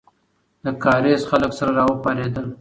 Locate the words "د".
0.63-0.65